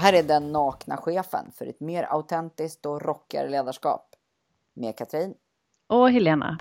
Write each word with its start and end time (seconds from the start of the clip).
här 0.00 0.12
är 0.12 0.22
den 0.22 0.52
nakna 0.52 0.96
chefen 0.96 1.52
för 1.54 1.66
ett 1.66 1.80
mer 1.80 2.06
autentiskt 2.10 2.86
och 2.86 3.02
rockigare 3.02 3.48
ledarskap. 3.48 4.06
Med 4.74 4.96
Katrin. 4.96 5.34
Och 5.88 6.10
Helena. 6.10 6.58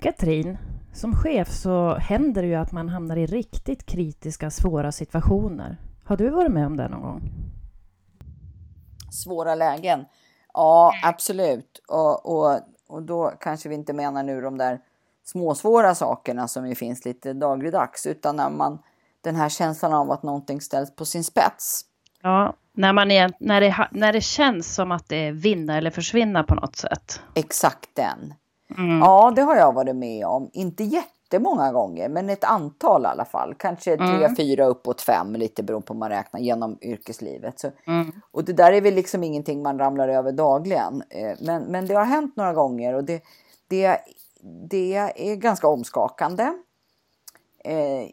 Katrin, 0.00 0.58
som 0.94 1.16
chef 1.16 1.50
så 1.50 1.94
händer 1.94 2.42
det 2.42 2.48
ju 2.48 2.54
att 2.54 2.72
man 2.72 2.88
hamnar 2.88 3.16
i 3.16 3.26
riktigt 3.26 3.86
kritiska, 3.86 4.50
svåra 4.50 4.92
situationer. 4.92 5.76
Har 6.04 6.16
du 6.16 6.30
varit 6.30 6.52
med 6.52 6.66
om 6.66 6.76
det 6.76 6.88
någon 6.88 7.02
gång? 7.02 7.32
Svåra 9.10 9.54
lägen? 9.54 10.04
Ja, 10.52 10.92
absolut. 11.02 11.82
Och, 11.88 12.26
och, 12.26 12.60
och 12.88 13.02
då 13.02 13.32
kanske 13.40 13.68
vi 13.68 13.74
inte 13.74 13.92
menar 13.92 14.22
nu 14.22 14.40
de 14.40 14.58
där 14.58 14.80
småsvåra 15.24 15.94
sakerna 15.94 16.48
som 16.48 16.68
ju 16.68 16.74
finns 16.74 17.04
lite 17.04 17.32
dagligdags, 17.32 18.06
utan 18.06 18.36
när 18.36 18.50
man 18.50 18.78
den 19.20 19.36
här 19.36 19.48
känslan 19.48 19.92
av 19.92 20.10
att 20.10 20.22
någonting 20.22 20.60
ställs 20.60 20.96
på 20.96 21.04
sin 21.04 21.24
spets. 21.24 21.84
Ja, 22.22 22.54
när, 22.74 22.92
man 22.92 23.10
är, 23.10 23.32
när, 23.40 23.60
det, 23.60 23.88
när 23.90 24.12
det 24.12 24.20
känns 24.20 24.74
som 24.74 24.92
att 24.92 25.08
det 25.08 25.16
är 25.16 25.32
vinna 25.32 25.78
eller 25.78 25.90
försvinna 25.90 26.42
på 26.42 26.54
något 26.54 26.76
sätt. 26.76 27.20
Exakt 27.34 27.90
den. 27.94 28.34
Mm. 28.78 28.98
Ja, 28.98 29.32
det 29.36 29.42
har 29.42 29.56
jag 29.56 29.72
varit 29.72 29.96
med 29.96 30.26
om. 30.26 30.50
Inte 30.52 30.84
jättemånga 30.84 31.72
gånger, 31.72 32.08
men 32.08 32.30
ett 32.30 32.44
antal 32.44 33.02
i 33.02 33.06
alla 33.06 33.24
fall. 33.24 33.54
Kanske 33.54 33.96
tre, 33.96 34.06
mm. 34.06 34.36
fyra, 34.36 34.64
uppåt 34.64 35.00
fem, 35.00 35.32
lite 35.32 35.62
beroende 35.62 35.86
på 35.86 35.94
hur 35.94 35.98
man 35.98 36.08
räknar 36.08 36.40
genom 36.40 36.78
yrkeslivet. 36.82 37.60
Så, 37.60 37.70
mm. 37.86 38.12
Och 38.30 38.44
det 38.44 38.52
där 38.52 38.72
är 38.72 38.80
väl 38.80 38.94
liksom 38.94 39.24
ingenting 39.24 39.62
man 39.62 39.78
ramlar 39.78 40.08
över 40.08 40.32
dagligen. 40.32 41.02
Eh, 41.10 41.38
men, 41.40 41.62
men 41.62 41.86
det 41.86 41.94
har 41.94 42.04
hänt 42.04 42.36
några 42.36 42.52
gånger 42.52 42.94
och 42.94 43.04
det, 43.04 43.22
det, 43.68 43.98
det 44.70 44.94
är 45.16 45.36
ganska 45.36 45.68
omskakande. 45.68 46.42
Eh, 47.64 48.08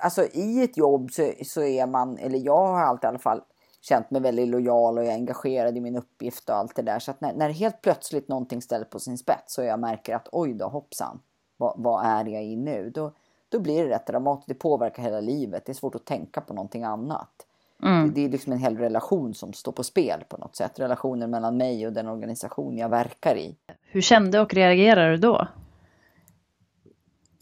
alltså 0.00 0.24
i 0.32 0.62
ett 0.62 0.76
jobb 0.76 1.12
så, 1.12 1.32
så 1.44 1.62
är 1.62 1.86
man, 1.86 2.18
eller 2.18 2.38
jag 2.38 2.66
har 2.66 2.80
alltid 2.80 3.04
i 3.04 3.08
alla 3.08 3.18
fall 3.18 3.40
känt 3.80 4.10
mig 4.10 4.20
väldigt 4.20 4.48
lojal 4.48 4.98
och 4.98 5.04
jag 5.04 5.12
är 5.12 5.16
engagerad 5.16 5.76
i 5.76 5.80
min 5.80 5.96
uppgift 5.96 6.48
och 6.48 6.56
allt 6.56 6.76
det 6.76 6.82
där. 6.82 6.98
Så 6.98 7.10
att 7.10 7.20
när, 7.20 7.32
när 7.32 7.50
helt 7.50 7.82
plötsligt 7.82 8.28
någonting 8.28 8.62
ställs 8.62 8.90
på 8.90 8.98
sin 8.98 9.18
spets 9.18 9.58
och 9.58 9.64
jag 9.64 9.80
märker 9.80 10.16
att 10.16 10.28
oj 10.32 10.54
då 10.54 10.66
hoppsan, 10.66 11.20
vad, 11.56 11.74
vad 11.76 12.06
är 12.06 12.24
jag 12.24 12.44
i 12.44 12.56
nu? 12.56 12.90
Då, 12.94 13.12
då 13.48 13.58
blir 13.58 13.84
det 13.84 13.90
rätt 13.90 14.06
dramatiskt, 14.06 14.48
det 14.48 14.54
påverkar 14.54 15.02
hela 15.02 15.20
livet, 15.20 15.64
det 15.66 15.72
är 15.72 15.74
svårt 15.74 15.94
att 15.94 16.04
tänka 16.04 16.40
på 16.40 16.54
någonting 16.54 16.84
annat. 16.84 17.46
Mm. 17.82 18.06
Det, 18.06 18.14
det, 18.14 18.24
är 18.24 18.28
liksom 18.28 18.52
en 18.52 18.58
hel 18.58 18.78
relation 18.78 19.34
som 19.34 19.52
står 19.52 19.72
på 19.72 19.84
spel 19.84 20.24
på 20.28 20.36
något 20.36 20.56
sätt. 20.56 20.80
Relationen 20.80 21.30
mellan 21.30 21.56
mig 21.56 21.86
och 21.86 21.92
den 21.92 22.08
organisation 22.08 22.78
jag 22.78 22.88
verkar 22.88 23.36
i. 23.36 23.56
Hur 23.82 24.00
kände 24.00 24.40
och 24.40 24.54
reagerade 24.54 25.10
du 25.10 25.16
då? 25.16 25.48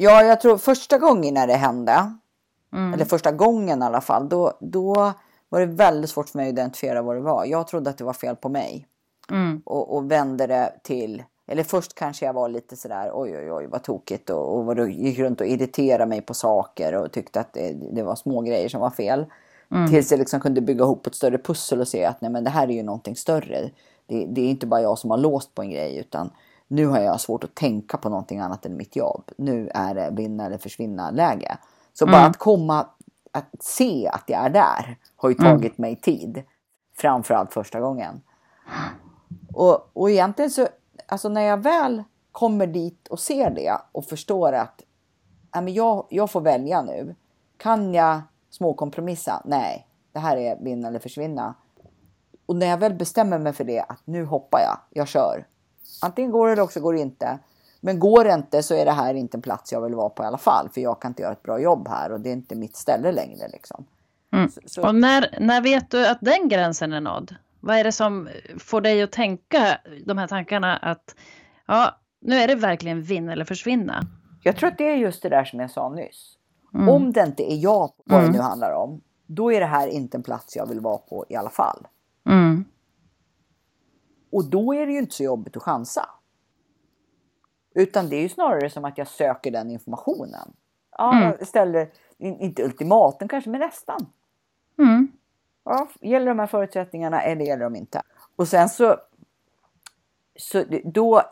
Ja, 0.01 0.25
jag 0.25 0.41
tror 0.41 0.59
första 0.59 0.99
gången 0.99 1.35
när 1.35 1.47
det 1.47 1.55
hände, 1.55 2.13
mm. 2.73 2.95
eller 2.95 3.05
första 3.05 3.33
gången 3.33 3.83
i 3.83 3.85
alla 3.85 4.01
fall, 4.01 4.29
då, 4.29 4.53
då 4.61 5.13
var 5.49 5.61
det 5.61 5.67
väldigt 5.67 6.11
svårt 6.11 6.29
för 6.29 6.39
mig 6.39 6.49
att 6.49 6.53
identifiera 6.53 7.03
vad 7.03 7.17
det 7.17 7.21
var. 7.21 7.45
Jag 7.45 7.67
trodde 7.67 7.91
att 7.91 7.99
det 7.99 8.05
var 8.05 8.13
fel 8.13 8.37
på 8.37 8.49
mig. 8.49 8.87
Mm. 9.31 9.63
Och, 9.65 9.97
och 9.97 10.11
vände 10.11 10.47
det 10.47 10.73
till, 10.83 11.23
eller 11.47 11.63
först 11.63 11.95
kanske 11.95 12.27
jag 12.27 12.33
var 12.33 12.49
lite 12.49 12.77
sådär 12.77 13.11
oj 13.15 13.37
oj 13.37 13.53
oj 13.53 13.67
vad 13.67 13.83
tokigt 13.83 14.31
och, 14.31 14.57
och 14.57 14.65
var 14.65 14.87
gick 14.87 15.19
runt 15.19 15.41
och 15.41 15.47
irriterade 15.47 16.07
mig 16.07 16.21
på 16.21 16.35
saker 16.35 16.95
och 16.95 17.13
tyckte 17.13 17.41
att 17.41 17.53
det, 17.53 17.73
det 17.93 18.03
var 18.03 18.17
små 18.17 18.41
grejer 18.41 18.69
som 18.69 18.81
var 18.81 18.91
fel. 18.91 19.27
Mm. 19.71 19.91
Tills 19.91 20.11
jag 20.11 20.19
liksom 20.19 20.41
kunde 20.41 20.61
bygga 20.61 20.85
ihop 20.85 21.07
ett 21.07 21.15
större 21.15 21.39
pussel 21.39 21.81
och 21.81 21.89
se 21.89 22.05
att 22.05 22.21
nej 22.21 22.31
men 22.31 22.45
det 22.45 22.51
här 22.51 22.69
är 22.69 22.73
ju 22.73 22.83
någonting 22.83 23.17
större. 23.17 23.71
Det, 24.07 24.27
det 24.27 24.41
är 24.41 24.51
inte 24.51 24.67
bara 24.67 24.83
jag 24.83 24.99
som 24.99 25.11
har 25.11 25.19
låst 25.19 25.55
på 25.55 25.63
en 25.63 25.71
grej 25.71 25.97
utan 25.99 26.31
nu 26.69 26.87
har 26.87 27.01
jag 27.01 27.21
svårt 27.21 27.45
att 27.45 27.55
tänka 27.55 27.97
på 27.97 28.09
någonting 28.09 28.39
annat 28.39 28.67
än 28.67 28.77
mitt 28.77 28.97
jobb. 28.97 29.31
Nu 29.37 29.71
är 29.75 29.95
det 29.95 30.11
vinna 30.13 30.47
eller 30.47 30.59
försvinna 30.59 31.11
läge. 31.11 31.59
Så 31.93 32.05
mm. 32.05 32.13
bara 32.13 32.27
att 32.27 32.37
komma, 32.37 32.87
att 33.33 33.55
se 33.61 34.09
att 34.09 34.25
jag 34.27 34.45
är 34.45 34.51
där 34.51 34.99
har 35.17 35.29
ju 35.29 35.37
mm. 35.39 35.53
tagit 35.53 35.79
mm. 35.79 35.91
mig 35.91 35.97
tid. 35.97 36.43
Framförallt 36.97 37.53
första 37.53 37.81
gången. 37.81 38.21
Och, 39.55 39.91
och 39.93 40.11
egentligen 40.11 40.51
så, 40.51 40.69
alltså 41.07 41.29
när 41.29 41.43
jag 41.43 41.63
väl 41.63 42.05
kommer 42.33 42.67
dit 42.67 43.09
och 43.09 43.21
ser 43.21 43.51
det 43.51 43.79
och 43.93 44.05
förstår 44.05 44.53
att 44.53 44.83
men 45.53 45.75
jag, 45.75 46.07
jag 46.11 46.31
får 46.31 46.41
välja 46.41 46.83
nu. 46.83 47.15
Kan 47.57 47.95
jag 47.95 48.21
småkompromissa? 48.51 49.43
Nej, 49.45 49.87
det 50.13 50.19
här 50.19 50.37
är 50.37 50.59
vinna 50.61 50.89
eller 50.89 50.99
försvinna. 50.99 51.55
Och 52.47 52.57
när 52.57 52.67
jag 52.67 52.79
väl 52.79 52.95
bestämmer 52.95 53.39
mig 53.39 53.53
för 53.53 53.65
det, 53.65 53.81
att 53.81 54.01
nu 54.05 54.25
hoppar 54.25 54.61
jag, 54.61 54.79
jag 54.91 55.09
kör. 55.09 55.47
Antingen 56.03 56.31
går 56.31 56.47
det 56.47 56.53
eller 56.53 56.63
också 56.63 56.81
går 56.81 56.93
det 56.93 57.01
inte. 57.01 57.39
Men 57.81 57.99
går 57.99 58.25
det 58.25 58.35
inte 58.35 58.63
så 58.63 58.75
är 58.75 58.85
det 58.85 58.93
här 58.93 59.15
inte 59.15 59.37
en 59.37 59.43
plats 59.43 59.73
jag 59.73 59.81
vill 59.81 59.95
vara 59.95 60.09
på 60.09 60.23
i 60.23 60.27
alla 60.27 60.39
fall. 60.39 60.69
För 60.69 60.81
jag 60.81 61.01
kan 61.01 61.11
inte 61.11 61.23
göra 61.23 61.33
ett 61.33 61.43
bra 61.43 61.61
jobb 61.61 61.89
här 61.89 62.13
och 62.13 62.21
det 62.21 62.29
är 62.29 62.33
inte 62.33 62.55
mitt 62.55 62.77
ställe 62.77 63.13
längre. 63.13 63.49
Liksom. 63.49 63.85
Mm. 64.33 64.51
Så, 64.51 64.61
så... 64.67 64.83
Och 64.83 64.95
när, 64.95 65.39
när 65.41 65.61
vet 65.61 65.91
du 65.91 66.07
att 66.07 66.19
den 66.21 66.49
gränsen 66.49 66.93
är 66.93 67.01
nådd? 67.01 67.35
Vad 67.61 67.77
är 67.77 67.85
det 67.85 67.93
som 67.93 68.29
får 68.59 68.81
dig 68.81 69.03
att 69.03 69.13
tänka 69.13 69.79
de 70.07 70.19
här 70.19 70.27
tankarna 70.27 70.77
att 70.77 71.15
ja, 71.67 71.99
nu 72.21 72.37
är 72.37 72.49
det 72.49 72.55
verkligen 72.55 73.03
vinna 73.03 73.33
eller 73.33 73.45
försvinna? 73.45 74.03
Jag 74.43 74.57
tror 74.57 74.69
att 74.69 74.79
det 74.79 74.91
är 74.91 74.97
just 74.97 75.23
det 75.23 75.29
där 75.29 75.45
som 75.45 75.61
jag 75.61 75.71
sa 75.71 75.89
nyss. 75.89 76.35
Mm. 76.75 76.89
Om 76.89 77.13
det 77.13 77.23
inte 77.23 77.53
är 77.53 77.57
jag, 77.57 77.91
vad 78.05 78.21
mm. 78.21 78.33
det 78.33 78.39
nu 78.39 78.45
handlar 78.45 78.73
om, 78.73 79.01
då 79.27 79.53
är 79.53 79.61
det 79.61 79.67
här 79.67 79.89
inte 79.89 80.17
en 80.17 80.23
plats 80.23 80.57
jag 80.57 80.67
vill 80.67 80.81
vara 80.81 80.99
på 80.99 81.25
i 81.29 81.37
alla 81.37 81.51
fall. 81.51 81.87
Mm. 82.27 82.65
Och 84.31 84.45
då 84.45 84.75
är 84.75 84.87
det 84.87 84.93
ju 84.93 84.99
inte 84.99 85.15
så 85.15 85.23
jobbigt 85.23 85.57
att 85.57 85.63
chansa. 85.63 86.09
Utan 87.75 88.09
det 88.09 88.17
är 88.17 88.23
ju 88.23 88.29
snarare 88.29 88.71
som 88.71 88.85
att 88.85 88.99
jag 88.99 89.09
söker 89.09 89.51
den 89.51 89.71
informationen. 89.71 90.53
Ja, 90.99 91.13
mm. 91.13 91.35
Jag 91.39 91.49
ställer, 91.49 91.91
inte 92.19 92.63
ultimatum 92.63 93.29
kanske, 93.29 93.51
men 93.51 93.61
nästan. 93.61 94.07
Mm. 94.79 95.09
Ja, 95.65 95.89
gäller 96.01 96.27
de 96.27 96.39
här 96.39 96.47
förutsättningarna 96.47 97.23
eller 97.23 97.45
gäller 97.45 97.65
de 97.65 97.77
inte? 97.77 98.03
Och 98.37 98.49
sen 98.49 98.69
så, 98.69 98.97
så 100.37 100.65
då 100.85 101.23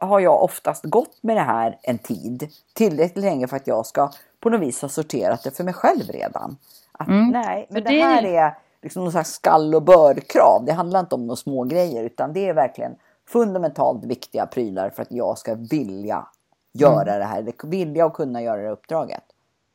har 0.00 0.20
jag 0.20 0.42
oftast 0.42 0.84
gått 0.84 1.22
med 1.22 1.36
det 1.36 1.42
här 1.42 1.78
en 1.82 1.98
tid, 1.98 2.48
tillräckligt 2.74 3.24
länge 3.24 3.48
för 3.48 3.56
att 3.56 3.66
jag 3.66 3.86
ska 3.86 4.10
på 4.40 4.50
något 4.50 4.60
vis 4.60 4.82
ha 4.82 4.88
sorterat 4.88 5.44
det 5.44 5.56
för 5.56 5.64
mig 5.64 5.74
själv 5.74 6.10
redan. 6.10 6.56
Att 6.92 7.08
mm. 7.08 7.28
nej, 7.28 7.66
men 7.70 7.84
det, 7.84 7.90
det 7.90 8.02
här 8.02 8.24
är 8.24 8.58
liksom 8.82 9.02
någon 9.02 9.12
slags 9.12 9.32
skall 9.32 9.74
och 9.74 9.82
börkrav. 9.82 10.64
Det 10.64 10.72
handlar 10.72 11.00
inte 11.00 11.14
om 11.14 11.26
några 11.26 11.36
små 11.36 11.64
grejer 11.64 12.04
utan 12.04 12.32
det 12.32 12.48
är 12.48 12.54
verkligen 12.54 12.96
fundamentalt 13.28 14.04
viktiga 14.04 14.46
prylar 14.46 14.90
för 14.90 15.02
att 15.02 15.12
jag 15.12 15.38
ska 15.38 15.54
vilja 15.54 16.26
göra 16.72 17.14
mm. 17.14 17.18
det 17.18 17.24
här, 17.24 17.68
vilja 17.70 18.06
och 18.06 18.14
kunna 18.14 18.42
göra 18.42 18.62
det 18.62 18.70
uppdraget. 18.70 19.24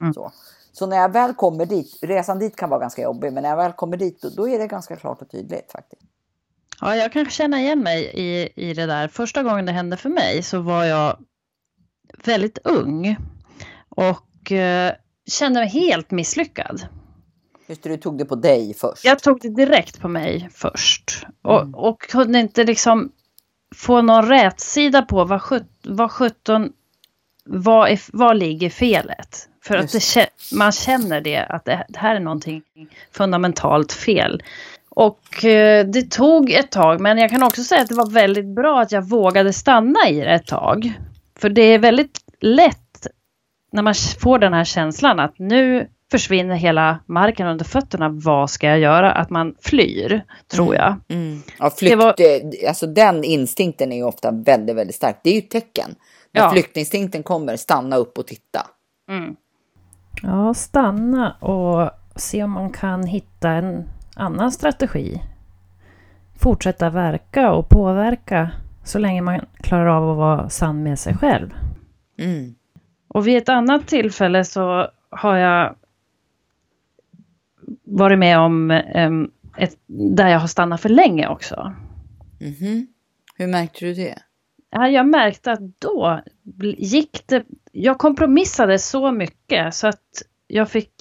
Mm. 0.01 0.13
Så. 0.13 0.31
så 0.71 0.85
när 0.85 0.97
jag 0.97 1.11
väl 1.11 1.33
kommer 1.33 1.65
dit, 1.65 1.99
resan 2.01 2.39
dit 2.39 2.55
kan 2.55 2.69
vara 2.69 2.79
ganska 2.79 3.01
jobbig, 3.01 3.33
men 3.33 3.43
när 3.43 3.49
jag 3.49 3.57
väl 3.57 3.71
kommer 3.71 3.97
dit 3.97 4.21
då, 4.21 4.29
då 4.29 4.49
är 4.49 4.59
det 4.59 4.67
ganska 4.67 4.95
klart 4.95 5.21
och 5.21 5.29
tydligt 5.29 5.71
faktiskt. 5.71 6.01
Ja, 6.81 6.95
jag 6.95 7.11
kan 7.11 7.25
känna 7.25 7.59
igen 7.59 7.79
mig 7.79 8.11
i, 8.13 8.49
i 8.55 8.73
det 8.73 8.85
där. 8.85 9.07
Första 9.07 9.43
gången 9.43 9.65
det 9.65 9.71
hände 9.71 9.97
för 9.97 10.09
mig 10.09 10.43
så 10.43 10.59
var 10.59 10.83
jag 10.83 11.17
väldigt 12.25 12.57
ung 12.63 13.17
och 13.89 14.51
eh, 14.51 14.93
kände 15.25 15.59
mig 15.59 15.69
helt 15.69 16.11
misslyckad. 16.11 16.87
Just 17.67 17.83
det, 17.83 17.89
du 17.89 17.97
tog 17.97 18.17
det 18.17 18.25
på 18.25 18.35
dig 18.35 18.73
först. 18.73 19.05
Jag 19.05 19.19
tog 19.19 19.41
det 19.41 19.49
direkt 19.49 20.01
på 20.01 20.07
mig 20.07 20.49
först. 20.53 21.25
Mm. 21.45 21.73
Och, 21.73 21.87
och 21.87 22.01
kunde 22.01 22.39
inte 22.39 22.63
liksom 22.63 23.11
få 23.75 24.01
någon 24.01 24.29
rätsida 24.29 25.01
på 25.01 25.23
vad, 25.23 25.41
vad 25.83 26.11
17 26.11 26.73
vad, 27.45 27.89
är, 27.89 27.99
vad 28.13 28.37
ligger 28.37 28.69
felet? 28.69 29.49
För 29.63 29.77
att 29.77 29.91
det, 29.91 30.27
man 30.53 30.71
känner 30.71 31.21
det, 31.21 31.37
att 31.37 31.65
det, 31.65 31.85
det, 31.89 31.99
här 31.99 32.15
är 32.15 32.19
någonting 32.19 32.61
fundamentalt 33.11 33.91
fel. 33.91 34.43
Och 34.89 35.45
eh, 35.45 35.85
det 35.85 36.11
tog 36.11 36.51
ett 36.51 36.71
tag, 36.71 37.01
men 37.01 37.17
jag 37.17 37.29
kan 37.29 37.43
också 37.43 37.63
säga 37.63 37.81
att 37.81 37.89
det 37.89 37.95
var 37.95 38.09
väldigt 38.09 38.45
bra 38.45 38.81
att 38.81 38.91
jag 38.91 39.09
vågade 39.09 39.53
stanna 39.53 40.09
i 40.09 40.19
det 40.19 40.31
ett 40.31 40.47
tag. 40.47 40.93
För 41.39 41.49
det 41.49 41.61
är 41.61 41.79
väldigt 41.79 42.19
lätt 42.39 43.07
när 43.71 43.81
man 43.81 43.93
får 44.19 44.39
den 44.39 44.53
här 44.53 44.63
känslan 44.63 45.19
att 45.19 45.39
nu 45.39 45.89
försvinner 46.11 46.55
hela 46.55 46.99
marken 47.05 47.47
under 47.47 47.65
fötterna. 47.65 48.09
Vad 48.09 48.49
ska 48.49 48.67
jag 48.67 48.79
göra? 48.79 49.11
Att 49.11 49.29
man 49.29 49.55
flyr, 49.61 50.23
tror 50.47 50.75
jag. 50.75 50.95
Mm. 51.09 51.23
Mm. 51.23 51.41
Ja, 51.59 51.69
flykt, 51.69 51.97
var... 51.97 52.07
Eh, 52.07 52.69
alltså 52.69 52.87
den 52.87 53.23
instinkten 53.23 53.91
är 53.91 53.95
ju 53.95 54.03
ofta 54.03 54.31
väldigt, 54.31 54.75
väldigt 54.75 54.95
stark. 54.95 55.19
Det 55.23 55.29
är 55.29 55.33
ju 55.33 55.39
ett 55.39 55.49
tecken. 55.49 55.95
När 56.31 56.41
ja. 56.41 56.51
flyktinstinkten 56.51 57.23
kommer, 57.23 57.55
stanna 57.55 57.95
upp 57.95 58.17
och 58.17 58.27
titta. 58.27 58.67
Mm. 59.11 59.35
Ja, 60.23 60.53
stanna 60.53 61.31
och 61.31 61.89
se 62.15 62.43
om 62.43 62.51
man 62.51 62.69
kan 62.69 63.03
hitta 63.03 63.49
en 63.49 63.89
annan 64.15 64.51
strategi. 64.51 65.21
Fortsätta 66.39 66.89
verka 66.89 67.51
och 67.51 67.69
påverka 67.69 68.51
så 68.83 68.99
länge 68.99 69.21
man 69.21 69.41
klarar 69.61 69.87
av 69.87 70.09
att 70.09 70.17
vara 70.17 70.49
sann 70.49 70.83
med 70.83 70.99
sig 70.99 71.17
själv. 71.17 71.53
Mm. 72.19 72.55
Och 73.07 73.27
vid 73.27 73.37
ett 73.37 73.49
annat 73.49 73.87
tillfälle 73.87 74.43
så 74.43 74.87
har 75.09 75.35
jag 75.35 75.75
varit 77.87 78.19
med 78.19 78.39
om 78.39 78.71
ett, 79.57 79.77
där 79.87 80.27
jag 80.27 80.39
har 80.39 80.47
stannat 80.47 80.81
för 80.81 80.89
länge 80.89 81.27
också. 81.27 81.73
Mm 82.41 82.53
-hmm. 82.53 82.87
Hur 83.35 83.47
märkte 83.47 83.85
du 83.85 83.93
det? 83.93 84.15
Ja, 84.69 84.87
jag 84.87 85.07
märkte 85.07 85.51
att 85.51 85.79
då 85.79 86.21
gick 86.77 87.23
det... 87.27 87.43
Jag 87.71 87.97
kompromissade 87.97 88.79
så 88.79 89.11
mycket 89.11 89.73
så 89.73 89.87
att 89.87 90.23
jag 90.47 90.69
fick 90.69 90.91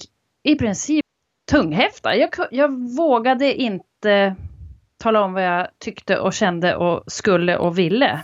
i 0.43 0.55
princip 0.55 1.05
tunghäfta. 1.51 2.15
Jag, 2.15 2.29
jag 2.51 2.95
vågade 2.97 3.53
inte 3.53 4.35
tala 4.97 5.21
om 5.21 5.33
vad 5.33 5.43
jag 5.43 5.67
tyckte 5.77 6.19
och 6.19 6.33
kände 6.33 6.75
och 6.75 7.03
skulle 7.11 7.57
och 7.57 7.77
ville. 7.79 8.21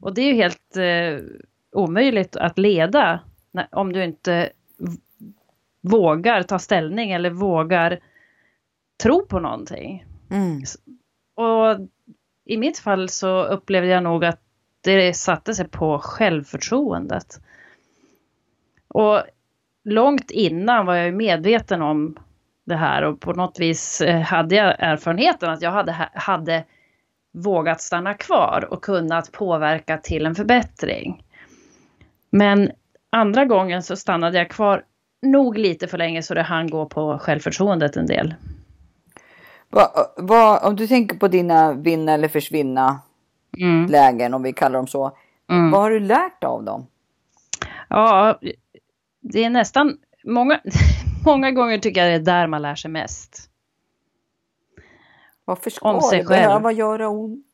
Och 0.00 0.14
det 0.14 0.22
är 0.22 0.26
ju 0.26 0.34
helt 0.34 0.76
eh, 0.76 1.26
omöjligt 1.72 2.36
att 2.36 2.58
leda 2.58 3.20
när, 3.50 3.68
om 3.70 3.92
du 3.92 4.04
inte 4.04 4.52
vågar 5.82 6.42
ta 6.42 6.58
ställning 6.58 7.10
eller 7.10 7.30
vågar 7.30 7.98
tro 9.02 9.26
på 9.26 9.40
någonting. 9.40 10.06
Mm. 10.30 10.62
Och 11.34 11.88
i 12.44 12.56
mitt 12.56 12.78
fall 12.78 13.08
så 13.08 13.44
upplevde 13.44 13.88
jag 13.88 14.02
nog 14.02 14.24
att 14.24 14.40
det 14.80 15.14
satte 15.14 15.54
sig 15.54 15.68
på 15.68 15.98
självförtroendet. 15.98 17.40
Och 18.88 19.22
långt 19.84 20.30
innan 20.30 20.86
var 20.86 20.94
jag 20.94 21.14
medveten 21.14 21.82
om 21.82 22.16
det 22.64 22.76
här 22.76 23.02
och 23.02 23.20
på 23.20 23.32
något 23.32 23.60
vis 23.60 24.00
eh, 24.00 24.20
hade 24.20 24.54
jag 24.54 24.76
erfarenheten 24.78 25.50
att 25.50 25.62
jag 25.62 25.70
hade, 25.70 25.92
hade 26.14 26.64
vågat 27.32 27.80
stanna 27.80 28.14
kvar 28.14 28.68
och 28.70 28.84
kunnat 28.84 29.32
påverka 29.32 29.98
till 29.98 30.26
en 30.26 30.34
förbättring. 30.34 31.24
Men 32.30 32.70
andra 33.10 33.44
gången 33.44 33.82
så 33.82 33.96
stannade 33.96 34.38
jag 34.38 34.50
kvar 34.50 34.84
nog 35.22 35.58
lite 35.58 35.88
för 35.88 35.98
länge 35.98 36.22
så 36.22 36.34
det 36.34 36.42
hann 36.42 36.70
gå 36.70 36.86
på 36.86 37.18
självförtroendet 37.18 37.96
en 37.96 38.06
del. 38.06 38.34
Va, 39.70 39.92
va, 40.16 40.60
om 40.68 40.76
du 40.76 40.86
tänker 40.86 41.16
på 41.16 41.28
dina 41.28 41.72
vinna 41.72 42.12
eller 42.12 42.28
försvinna 42.28 43.00
mm. 43.58 43.86
lägen, 43.86 44.34
om 44.34 44.42
vi 44.42 44.52
kallar 44.52 44.78
dem 44.78 44.86
så. 44.86 45.16
Mm. 45.50 45.70
Vad 45.70 45.80
har 45.80 45.90
du 45.90 46.00
lärt 46.00 46.44
av 46.44 46.64
dem? 46.64 46.86
Ja, 47.88 48.38
det 49.20 49.44
är 49.44 49.50
nästan 49.50 49.96
många, 50.24 50.60
många 51.24 51.50
gånger 51.50 51.78
tycker 51.78 52.00
jag 52.00 52.10
det 52.10 52.30
är 52.30 52.34
där 52.34 52.46
man 52.46 52.62
lär 52.62 52.74
sig 52.74 52.90
mest. 52.90 53.48
Varför 55.44 55.70
ska 55.70 55.92
om 55.92 56.00
sig 56.00 56.18
det 56.18 56.24
själv. 56.24 56.46
behöva 56.46 56.72
göra 56.72 57.08
ont? 57.08 57.46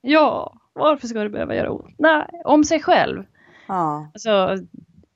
Ja, 0.00 0.54
varför 0.72 1.08
ska 1.08 1.18
det 1.18 1.30
behöva 1.30 1.54
göra 1.54 1.70
ont? 1.70 1.94
Nej, 1.98 2.26
om 2.44 2.64
sig 2.64 2.80
själv. 2.80 3.24
Ja. 3.66 4.10
Alltså, 4.14 4.58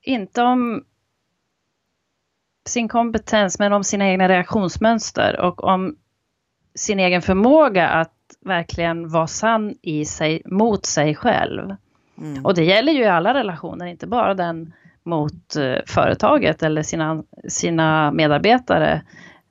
inte 0.02 0.42
om 0.42 0.84
sin 2.68 2.88
kompetens 2.88 3.58
men 3.58 3.72
om 3.72 3.84
sina 3.84 4.08
egna 4.08 4.28
reaktionsmönster 4.28 5.40
och 5.40 5.64
om 5.64 5.96
sin 6.74 7.00
egen 7.00 7.22
förmåga 7.22 7.88
att 7.88 8.12
verkligen 8.40 9.08
vara 9.08 9.26
sann 9.26 9.74
i 9.82 10.04
sig 10.04 10.42
mot 10.44 10.86
sig 10.86 11.14
själv. 11.14 11.76
Mm. 12.18 12.44
Och 12.44 12.54
det 12.54 12.64
gäller 12.64 12.92
ju 12.92 13.00
i 13.00 13.06
alla 13.06 13.34
relationer, 13.34 13.86
inte 13.86 14.06
bara 14.06 14.34
den 14.34 14.72
mot 15.02 15.56
uh, 15.58 15.76
företaget 15.86 16.62
eller 16.62 16.82
sina, 16.82 17.22
sina 17.48 18.10
medarbetare 18.10 19.02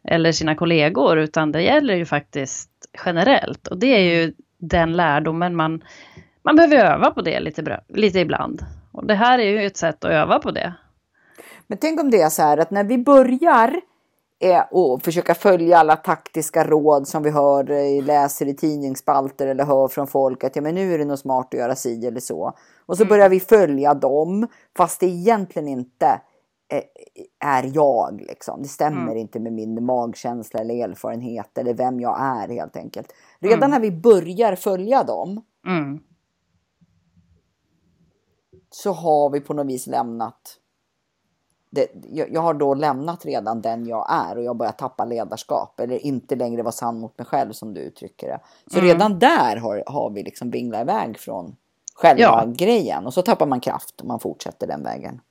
eller 0.03 0.31
sina 0.31 0.56
kollegor, 0.56 1.17
utan 1.17 1.51
det 1.51 1.62
gäller 1.62 1.95
ju 1.95 2.06
faktiskt 2.06 2.69
generellt. 3.06 3.67
Och 3.67 3.77
det 3.77 3.88
är 3.88 4.00
ju 4.00 4.33
den 4.57 4.94
lärdomen 4.94 5.56
man, 5.56 5.83
man 6.44 6.56
behöver 6.56 6.77
öva 6.77 7.12
på 7.12 7.21
det 7.21 7.39
lite, 7.39 7.79
lite 7.88 8.19
ibland. 8.19 8.65
Och 8.91 9.06
det 9.06 9.15
här 9.15 9.39
är 9.39 9.50
ju 9.50 9.65
ett 9.65 9.77
sätt 9.77 10.06
att 10.06 10.12
öva 10.12 10.39
på 10.39 10.51
det. 10.51 10.73
Men 11.67 11.77
tänk 11.77 12.00
om 12.00 12.12
det 12.12 12.21
är 12.21 12.29
så 12.29 12.41
här 12.41 12.57
att 12.57 12.71
när 12.71 12.83
vi 12.83 12.97
börjar 12.97 13.81
eh, 14.39 14.63
och 14.71 15.01
försöka 15.01 15.35
följa 15.35 15.77
alla 15.77 15.95
taktiska 15.95 16.63
råd 16.63 17.07
som 17.07 17.23
vi 17.23 17.29
hör, 17.29 17.71
eh, 17.71 18.03
läser 18.03 18.45
i 18.45 18.56
tidningsspalter 18.56 19.47
eller 19.47 19.65
hör 19.65 19.88
från 19.88 20.07
folk 20.07 20.44
att 20.44 20.56
ja, 20.56 20.62
men 20.62 20.75
nu 20.75 20.94
är 20.94 20.97
det 20.97 21.06
nog 21.06 21.19
smart 21.19 21.53
att 21.53 21.59
göra 21.59 21.75
si 21.75 22.07
eller 22.07 22.19
så. 22.19 22.53
Och 22.85 22.97
så 22.97 23.03
mm. 23.03 23.09
börjar 23.09 23.29
vi 23.29 23.39
följa 23.39 23.94
dem 23.94 24.47
fast 24.77 25.00
det 25.00 25.06
egentligen 25.06 25.67
inte 25.67 26.21
eh, 26.71 26.83
är 27.39 27.71
jag. 27.73 28.21
Liksom. 28.21 28.62
Det 28.62 28.67
stämmer 28.67 29.01
mm. 29.01 29.17
inte 29.17 29.39
med 29.39 29.53
min 29.53 29.85
magkänsla 29.85 30.59
eller 30.59 30.89
erfarenhet 30.89 31.57
eller 31.57 31.73
vem 31.73 32.00
jag 32.00 32.21
är 32.21 32.47
helt 32.47 32.77
enkelt. 32.77 33.13
Redan 33.39 33.63
mm. 33.63 33.71
när 33.71 33.79
vi 33.79 33.91
börjar 33.91 34.56
följa 34.56 35.03
dem 35.03 35.41
mm. 35.67 36.00
så 38.69 38.91
har 38.91 39.29
vi 39.29 39.41
på 39.41 39.53
något 39.53 39.67
vis 39.67 39.88
lämnat 39.88 40.59
det, 41.75 41.88
jag, 42.12 42.33
jag, 42.33 42.42
har 42.42 42.54
då 42.54 42.74
lämnat 42.74 43.25
redan 43.25 43.62
den 43.62 43.88
jag 43.88 44.07
är 44.10 44.38
och 44.38 44.44
jag 44.44 44.56
börjar 44.56 44.72
tappa 44.72 45.06
ledarskap 45.06 45.80
eller 45.80 46.06
inte 46.06 46.36
längre 46.36 46.63
vara 46.63 46.72
sann 46.72 47.00
mot 47.00 47.18
mig 47.18 47.27
själv 47.27 47.51
som 47.51 47.74
du 47.74 47.81
uttrycker 47.81 48.27
det. 48.27 48.39
Så 48.72 48.77
mm. 48.77 48.89
redan 48.89 49.19
där 49.19 49.57
har, 49.57 49.83
har 49.88 50.10
vi 50.10 50.24
liksom 50.24 50.50
vinglat 50.50 50.81
iväg 50.81 51.19
från 51.19 51.56
själva 51.95 52.22
ja. 52.22 52.45
grejen 52.45 53.06
och 53.06 53.13
så 53.13 53.22
tappar 53.22 53.45
man 53.45 53.60
kraft 53.60 54.01
om 54.01 54.07
man 54.07 54.19
fortsätter 54.19 54.68
den 54.68 54.83
vägen. 54.83 55.22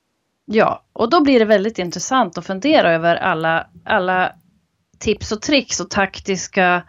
Ja, 0.45 0.81
och 0.93 1.09
då 1.09 1.23
blir 1.23 1.39
det 1.39 1.45
väldigt 1.45 1.79
intressant 1.79 2.37
att 2.37 2.45
fundera 2.45 2.91
över 2.91 3.15
alla, 3.15 3.67
alla 3.85 4.31
tips 4.99 5.31
och 5.31 5.41
tricks 5.41 5.79
och 5.79 5.89
taktiska 5.89 6.83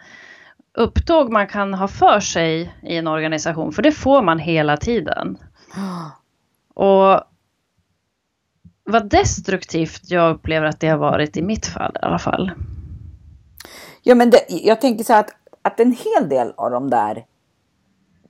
upptåg 0.74 1.32
man 1.32 1.46
kan 1.46 1.74
ha 1.74 1.88
för 1.88 2.20
sig 2.20 2.74
i 2.82 2.96
en 2.96 3.06
organisation, 3.06 3.72
för 3.72 3.82
det 3.82 3.92
får 3.92 4.22
man 4.22 4.38
hela 4.38 4.76
tiden. 4.76 5.38
Och 6.74 7.20
vad 8.86 9.10
destruktivt 9.10 10.10
jag 10.10 10.34
upplever 10.34 10.66
att 10.66 10.80
det 10.80 10.88
har 10.88 10.98
varit 10.98 11.36
i 11.36 11.42
mitt 11.42 11.66
fall 11.66 11.92
i 12.02 12.04
alla 12.04 12.18
fall. 12.18 12.50
Ja, 14.02 14.14
men 14.14 14.30
det, 14.30 14.44
jag 14.48 14.80
tänker 14.80 15.04
så 15.04 15.12
här 15.12 15.20
att, 15.20 15.30
att 15.62 15.80
en 15.80 15.92
hel 15.92 16.28
del 16.28 16.52
av 16.56 16.70
de 16.70 16.90
där 16.90 17.24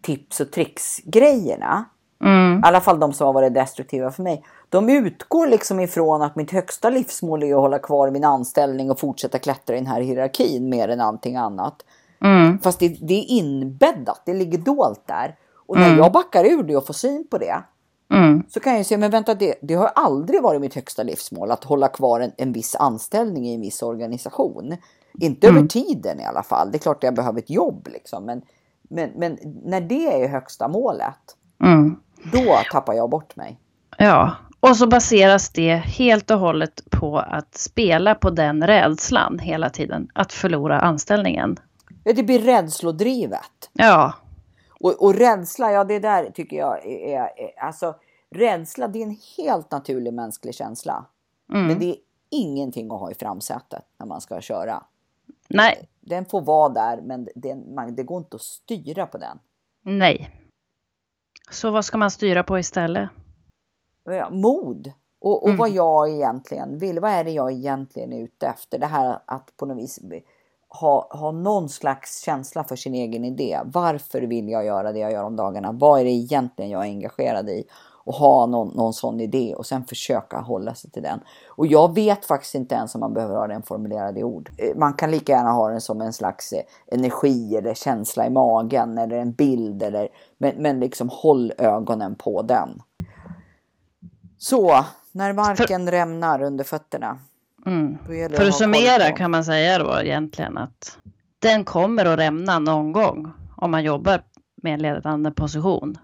tips 0.03 0.41
och 0.41 0.53
tricks 0.53 1.01
grejerna, 1.05 1.85
mm. 2.25 2.59
i 2.59 2.61
alla 2.63 2.81
fall 2.81 3.01
de 3.01 3.13
som 3.13 3.27
har 3.27 3.35
varit 3.35 3.55
destruktiva 3.55 4.11
för 4.11 4.23
mig, 4.23 4.45
de 4.69 4.89
utgår 4.89 5.47
liksom 5.47 5.81
ifrån 5.81 6.23
att 6.23 6.37
mitt 6.37 6.51
högsta 6.51 6.91
livsmål 6.91 7.43
är 7.43 7.55
att 7.55 7.61
hålla 7.61 7.79
kvar 7.79 8.11
min 8.11 8.25
anställning 8.25 8.91
och 8.91 9.01
fortsätta 9.01 9.39
klättra 9.39 9.77
i 9.77 9.79
den 9.79 9.87
här 9.87 10.01
hierarkin 10.01 10.69
mer 10.69 10.89
än 10.89 11.01
allting 11.01 11.37
annat. 11.37 11.85
Mm. 12.25 12.59
Fast 12.59 12.79
det, 12.79 12.89
det, 12.89 13.15
är 13.15 13.31
inbäddat, 13.31 14.23
det 14.25 14.35
ligger 14.35 14.59
dolt 14.59 15.03
där. 15.07 15.35
Och 15.67 15.77
när 15.79 15.87
mm. 15.87 15.99
jag 15.99 16.13
backar 16.13 16.45
ur 16.45 16.63
det 16.63 16.77
och 16.77 16.87
får 16.87 16.95
syn 16.95 17.27
på 17.31 17.39
det, 17.39 17.63
Mm. 18.13 18.43
Så 18.49 18.61
kan 18.61 18.77
jag 18.77 18.87
säga, 18.87 18.99
men 18.99 19.11
vänta, 19.11 19.35
det, 19.35 19.55
det, 19.63 19.75
har 19.75 19.87
aldrig 19.87 20.43
varit 20.43 20.61
mitt 20.61 20.75
högsta 20.75 21.03
livsmål 21.03 21.51
att 21.51 21.65
hålla 21.65 21.89
kvar 21.89 22.21
en, 22.21 22.33
en 22.37 22.53
viss 22.53 22.75
anställning 22.75 23.47
i 23.47 23.55
en 23.55 23.61
viss 23.61 23.83
organisation. 23.83 24.77
Inte 25.21 25.47
mm. 25.47 25.59
över 25.59 25.69
tiden 25.69 26.21
i 26.21 26.25
alla 26.25 26.43
fall. 26.43 26.71
Det 26.73 26.77
är 26.77 26.81
klart 26.81 26.97
att 26.97 27.03
jag 27.03 27.15
behöver 27.15 27.39
ett 27.39 27.51
jobb 27.51 27.89
liksom. 27.93 28.25
Men, 28.25 28.43
men, 28.89 29.11
men 29.17 29.39
när 29.65 29.81
det 29.81 30.23
är 30.23 30.29
högsta 30.29 30.69
målet, 30.69 31.37
mm. 31.63 31.97
då 32.33 32.59
tappar 32.73 32.95
jag 32.95 33.11
bort 33.11 33.37
mig. 33.37 33.61
Ja, 33.99 34.37
och 34.61 34.77
så 34.77 34.87
baseras 34.87 35.49
det 35.49 35.75
helt 35.75 36.31
och 36.31 36.39
hållet 36.39 36.83
på 36.91 37.19
att 37.19 37.55
spela 37.55 38.15
på 38.15 38.31
den 38.31 38.67
rädslan 38.67 39.39
hela 39.39 39.71
tiden. 39.71 40.09
Att 40.13 40.33
förlora 40.33 40.81
anställningen. 40.81 41.57
Ja, 42.05 42.13
det 42.13 42.23
blir 42.23 42.39
rädslodrivet. 42.39 43.71
Ja, 43.73 44.13
och, 44.81 45.03
och 45.03 45.15
rädsla, 45.15 45.73
ja 45.73 45.85
det 45.85 45.99
där 45.99 46.31
tycker 46.31 46.57
jag 46.57 46.87
är, 46.87 47.21
är, 47.21 47.65
alltså 47.67 47.95
rädsla 48.37 48.89
det 48.89 48.99
är 48.99 49.03
en 49.03 49.17
helt 49.37 49.71
naturlig 49.71 50.15
mänsklig 50.15 50.55
känsla. 50.55 51.07
Mm. 51.53 51.67
Men 51.67 51.79
det 51.79 51.91
är 51.91 51.97
ingenting 52.31 52.91
att 52.91 53.01
ha 53.01 53.11
i 53.11 53.15
framsätet 53.15 53.83
när 53.99 54.07
man 54.07 54.21
ska 54.21 54.41
köra. 54.41 54.85
Nej. 55.49 55.89
Den 56.01 56.25
får 56.25 56.41
vara 56.41 56.69
där 56.69 57.01
men 57.03 57.29
den, 57.35 57.75
man, 57.75 57.95
det 57.95 58.03
går 58.03 58.19
inte 58.19 58.37
att 58.37 58.43
styra 58.43 59.07
på 59.07 59.19
den. 59.19 59.39
Nej. 59.83 60.31
Så 61.51 61.71
vad 61.71 61.85
ska 61.85 61.99
man 61.99 62.11
styra 62.11 62.43
på 62.43 62.59
istället? 62.59 63.11
Mod. 64.31 64.93
Och, 65.19 65.43
och 65.43 65.49
mm. 65.49 65.59
vad 65.59 65.71
jag 65.71 66.11
egentligen 66.11 66.79
vill. 66.79 67.01
Vad 67.01 67.11
är 67.11 67.25
det 67.25 67.31
jag 67.31 67.53
egentligen 67.53 68.13
är 68.13 68.23
ute 68.23 68.47
efter? 68.47 68.79
Det 68.79 68.87
här 68.87 69.19
att 69.27 69.57
på 69.57 69.67
något 69.67 69.79
vis 69.79 70.01
ha, 70.69 71.09
ha 71.11 71.31
någon 71.31 71.69
slags 71.69 72.21
känsla 72.21 72.65
för 72.65 72.77
sin 72.77 72.95
egen 72.95 73.25
idé. 73.25 73.61
Varför 73.65 74.23
vill 74.23 74.49
jag 74.49 74.65
göra 74.65 74.93
det 74.93 74.99
jag 74.99 75.13
gör 75.13 75.25
om 75.25 75.37
dagarna? 75.37 75.73
Vad 75.73 76.01
är 76.01 76.05
det 76.05 76.11
egentligen 76.11 76.71
jag 76.71 76.87
är 76.87 76.91
engagerad 76.91 77.49
i? 77.49 77.65
Och 78.07 78.15
ha 78.15 78.47
någon, 78.47 78.77
någon 78.77 78.93
sån 78.93 79.21
idé 79.21 79.55
och 79.55 79.67
sen 79.67 79.85
försöka 79.85 80.39
hålla 80.39 80.75
sig 80.75 80.91
till 80.91 81.03
den. 81.03 81.21
Och 81.49 81.67
jag 81.67 81.95
vet 81.95 82.25
faktiskt 82.25 82.55
inte 82.55 82.75
ens 82.75 82.95
om 82.95 83.01
man 83.01 83.15
behöver 83.15 83.35
ha 83.35 83.47
den 83.47 83.63
formulerad 83.63 84.19
i 84.19 84.23
ord. 84.23 84.51
Eh, 84.59 84.77
man 84.77 84.95
kan 84.95 85.11
lika 85.11 85.33
gärna 85.33 85.51
ha 85.51 85.69
den 85.69 85.81
som 85.81 86.01
en 86.01 86.13
slags 86.13 86.53
eh, 86.53 86.63
energi 86.87 87.57
eller 87.57 87.75
känsla 87.75 88.27
i 88.27 88.31
magen 88.31 88.99
eller 88.99 89.17
en 89.17 89.33
bild. 89.33 89.83
Eller, 89.83 90.09
men, 90.39 90.55
men 90.57 90.81
liksom 90.81 91.09
håll 91.13 91.53
ögonen 91.59 92.15
på 92.15 92.43
den. 92.43 92.83
Så, 94.39 94.85
när 95.13 95.33
marken 95.33 95.91
rämnar 95.91 96.43
under 96.43 96.65
fötterna. 96.65 97.19
Mm. 97.67 97.99
För 98.37 98.47
att 98.49 98.55
summera 98.55 99.13
kan 99.13 99.31
man 99.31 99.45
säga 99.45 99.79
då 99.79 100.01
egentligen 100.01 100.59
att 100.59 100.99
den 101.39 101.65
kommer 101.65 102.05
att 102.05 102.19
rämna 102.19 102.59
någon 102.59 102.93
gång 102.93 103.33
om 103.57 103.71
man 103.71 103.85
jobbar 103.85 104.23
med 104.63 104.75
en 104.75 104.83
ledande 104.83 105.31
position. 105.31 105.99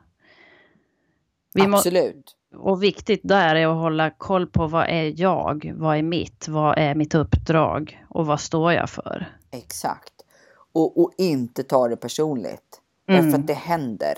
Vi 1.55 1.63
Absolut. 1.63 2.37
och 2.57 2.83
viktigt 2.83 3.21
där 3.25 3.55
är 3.55 3.67
att 3.67 3.83
hålla 3.83 4.11
koll 4.11 4.47
på 4.47 4.67
vad 4.67 4.89
är 4.89 5.21
jag, 5.21 5.73
vad 5.77 5.97
är 5.97 6.03
mitt, 6.03 6.49
vad 6.49 6.79
är 6.79 6.95
mitt 6.95 7.15
uppdrag 7.15 8.05
och 8.09 8.27
vad 8.27 8.41
står 8.41 8.73
jag 8.73 8.91
för. 8.91 9.37
Exakt. 9.51 10.13
Och, 10.73 11.01
och 11.01 11.13
inte 11.19 11.63
ta 11.63 11.89
det 11.89 11.97
personligt. 11.97 12.81
Mm. 13.09 13.25
Därför 13.25 13.39
att 13.39 13.47
det 13.47 13.55
händer. 13.55 14.15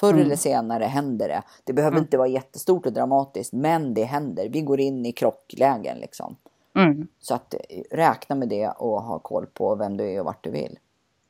Förr 0.00 0.12
mm. 0.12 0.24
eller 0.24 0.36
senare 0.36 0.84
händer 0.84 1.28
det. 1.28 1.42
Det 1.64 1.72
behöver 1.72 1.96
mm. 1.96 2.04
inte 2.04 2.18
vara 2.18 2.28
jättestort 2.28 2.86
och 2.86 2.92
dramatiskt, 2.92 3.52
men 3.52 3.94
det 3.94 4.04
händer. 4.04 4.48
Vi 4.48 4.60
går 4.60 4.80
in 4.80 5.06
i 5.06 5.12
krocklägen 5.12 5.98
liksom. 5.98 6.36
Mm. 6.76 7.08
Så 7.20 7.34
att 7.34 7.54
eh, 7.54 7.60
räkna 7.90 8.36
med 8.36 8.48
det 8.48 8.68
och 8.68 9.02
ha 9.02 9.18
koll 9.18 9.46
på 9.46 9.74
vem 9.74 9.96
du 9.96 10.12
är 10.12 10.20
och 10.20 10.24
vart 10.24 10.44
du 10.44 10.50
vill. 10.50 10.78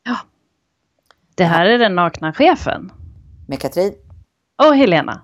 Ja. 0.02 0.16
Det 1.35 1.45
här 1.45 1.66
är 1.66 1.78
den 1.78 1.95
nakna 1.95 2.33
chefen. 2.33 2.92
Med 3.49 3.61
Katrin. 3.61 3.95
Och 4.66 4.76
Helena. 4.76 5.23